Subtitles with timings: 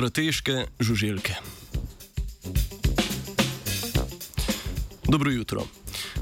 [0.00, 1.34] Strateške žuželke.
[5.08, 5.62] Dobro jutro.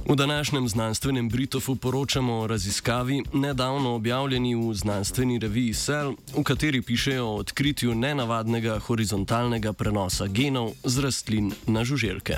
[0.08, 6.82] V današnjem znanstvenem Britofu poročamo o raziskavi, nedavno objavljeni v znanstveni reviji Cell, v kateri
[6.82, 12.36] pišejo o odkritju nenavadnega horizontalnega prenosa genov z rastlin na žuželke.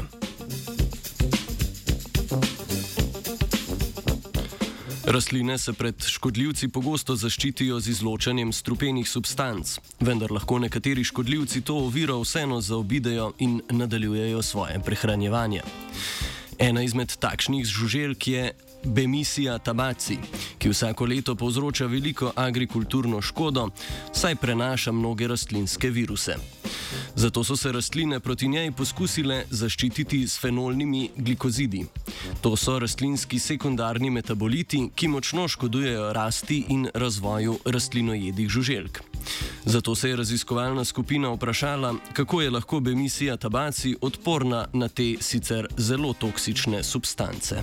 [5.10, 11.80] Rastline se pred škodljivci pogosto zaščitijo z izločanjem strupenih substanc, vendar lahko nekateri škodljivci to
[11.88, 15.64] oviro vseeno zaobidejo in nadaljujejo svoje prehranjevanje.
[16.58, 18.52] Ena izmed takšnih žuželk je
[18.84, 20.18] Bemisija tabaci,
[20.58, 23.68] ki vsako leto povzroča veliko agrikulturno škodo,
[24.12, 26.36] saj prenaša mnoge rastlinske viruse.
[27.14, 31.84] Zato so se rastline proti njej poskusile zaščititi s fenolnimi glikozidi.
[32.40, 39.02] To so rastlinski sekundarni metaboliti, ki močno škodujejo rasti in razvoju rastlinojedih žuželk.
[39.64, 45.66] Zato se je raziskovalna skupina vprašala, kako je lahko emisija tabaci odporna na te sicer
[45.76, 47.62] zelo toksične substance.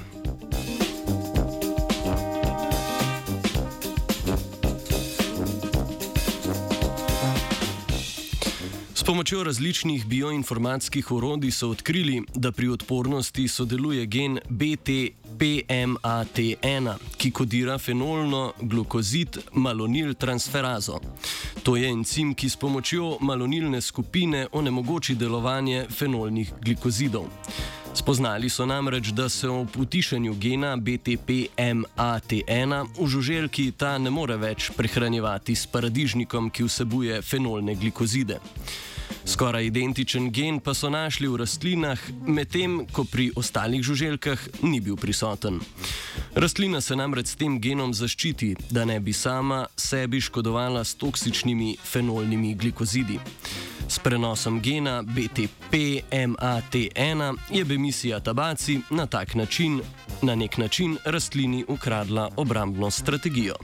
[9.07, 18.53] Pomočjo različnih bioinformatskih orodij so odkrili, da pri odpornosti sodeluje gen BTPMAT1, ki kodira fenolno
[18.61, 20.99] glukozid malonil transferazo.
[21.63, 27.25] To je encim, ki s pomočjo malonilne skupine onemogoči delovanje fenolnih glikozidov.
[27.93, 34.71] Spoznali so namreč, da se ob utišanju gena BTPMAT1 v žuželki ta ne more več
[34.77, 38.39] prehranjevati s paradižnikom, ki vsebuje fenolne glikozide.
[39.27, 44.95] Skoraj identičen gen pa so našli v rastlinah, medtem ko pri ostalih žuželkah ni bil
[44.95, 45.59] prisoten.
[46.35, 51.77] Rastlina se namreč s tem genom zaščiti, da ne bi sama sebi škodovala s toksičnimi
[51.83, 53.19] fenolnimi glikozidi.
[53.89, 59.81] S prenosom gena BTP-MAT1 je emisija tabaci na tak način,
[60.21, 63.55] na nek način rastlini ukradla obrambno strategijo.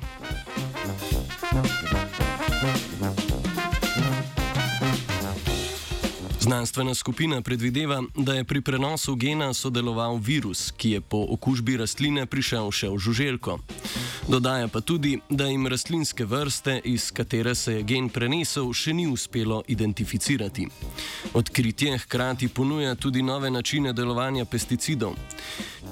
[6.44, 12.26] Znanstvena skupina predvideva, da je pri prenosu gena sodeloval virus, ki je po okužbi rastline
[12.26, 13.60] prišel še v žuželko.
[14.28, 19.08] Dodaja pa tudi, da jim rastlinske vrste, iz katere se je gen prenesel, še ni
[19.08, 20.68] uspelo identificirati.
[21.34, 25.16] Odkritje hkrati ponuja tudi nove načine delovanja pesticidov.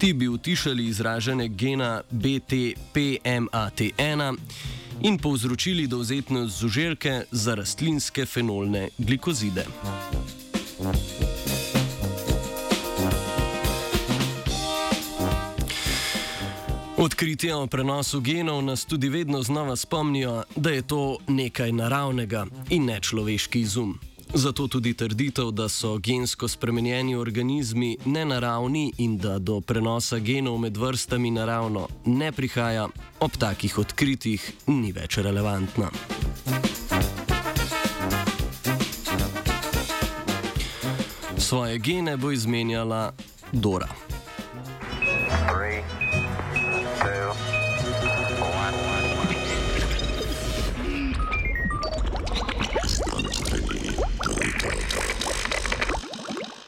[0.04, 3.40] Ti bi utišali izražene gena BTPMAT1
[5.02, 9.66] in povzročili dovzetnost žuželke za rastlinske fenolne glikozide.
[16.98, 22.86] Odkritja o prenosu genov nas tudi vedno znova spomnijo, da je to nekaj naravnega in
[22.86, 24.00] ne človeški izum.
[24.34, 30.78] Zato tudi trditev, da so gensko spremenjeni organizmi nenaravni in da do prenosa genov med
[30.78, 32.88] vrstami naravno ne prihaja,
[33.20, 35.90] ob takih odkritjih ni več relevantna.
[41.52, 43.12] Svoje gene bo izmenjala
[43.52, 43.88] Dora.
[45.48, 46.11] Three.